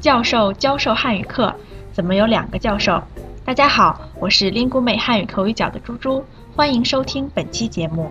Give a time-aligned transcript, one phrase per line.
[0.00, 1.54] 教授教授汉语课，
[1.92, 3.02] 怎么有两个教授？
[3.44, 6.24] 大家好，我是林谷美汉语口语角的猪猪，
[6.56, 8.10] 欢迎收听本期节目。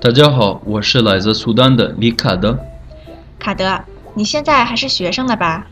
[0.00, 2.56] 大家好，我是来自苏丹的李卡德。
[3.36, 3.80] 卡德，
[4.14, 5.66] 你现在还是学生了吧？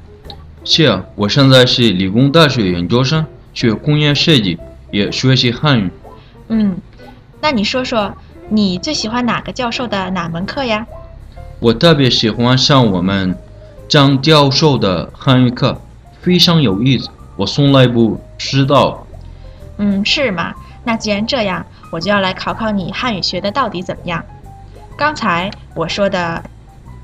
[0.64, 3.24] 是啊，我现在是理工大学研究生，
[3.54, 4.58] 学工业设计，
[4.90, 5.88] 也学习汉语。
[6.48, 6.76] 嗯，
[7.40, 8.12] 那你说说，
[8.48, 10.84] 你最喜欢哪个教授的哪门课呀？
[11.60, 13.38] 我特别喜欢上我们
[13.88, 15.80] 张教授的汉语课，
[16.20, 19.06] 非常有意思，我从来不知道。
[19.78, 20.52] 嗯，是吗？
[20.84, 24.24] 那既然这样，我就要来考考你汉语学的到底怎么样。
[24.96, 26.42] 刚才我说的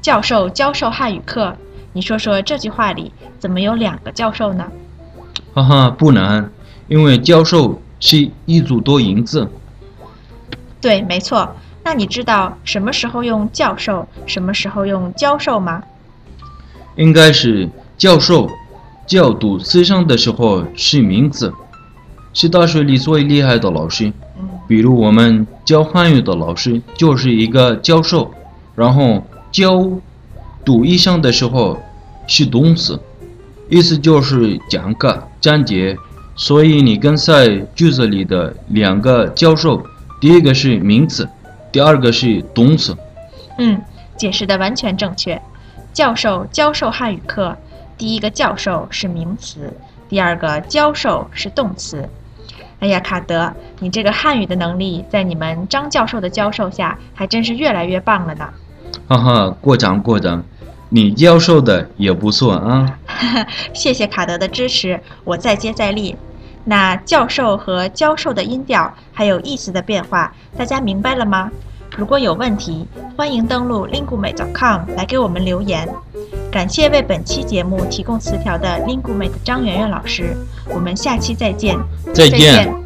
[0.00, 1.54] 教授教授汉语课，
[1.92, 4.70] 你说说这句话里怎么有两个教授呢？
[5.54, 6.50] 哈哈，不难，
[6.88, 9.48] 因为教授是一组多音字。
[10.80, 11.54] 对，没错。
[11.84, 15.82] 那你知道什么时候用教授，什么时候用教授吗？
[16.96, 18.48] 应该是教授
[19.06, 21.52] 教读思想的时候是名词，
[22.32, 24.12] 是大学里最厉害的老师。
[24.68, 28.30] 比如我们教汉语的老师就是一个教授，
[28.74, 29.90] 然后教
[30.64, 31.78] 读意象的时候
[32.26, 32.98] 是动词，
[33.68, 35.96] 意思就是讲课讲解。
[36.34, 39.82] 所以你刚才句子里的两个教授，
[40.20, 41.28] 第一个是名词，
[41.70, 42.96] 第二个是动词。
[43.58, 43.78] 嗯，
[44.16, 45.40] 解释的完全正确。
[45.92, 47.56] 教授教授汉语课，
[47.98, 49.72] 第一个教授是名词，
[50.08, 52.08] 第二个教授是动词。
[52.80, 58.48] 哎呀，卡德，你这个汉语的能力在你们张教授的教授下，还真是越来越棒了呢。
[59.06, 60.42] 哈哈，过奖过奖，
[60.88, 62.98] 你教授的也不错啊。
[63.74, 66.16] 谢谢卡德的支持，我再接再厉。
[66.64, 71.50] 那教授和教授的音调还有意思的变化，大家明白了吗？
[71.96, 72.86] 如果有问题，
[73.16, 75.88] 欢迎登录 linguemate.com 来给我们留言。
[76.50, 80.36] 感谢为本期节目提供词条的 linguemate 张媛媛老师，
[80.68, 81.78] 我们下期再见。
[82.14, 82.81] 再见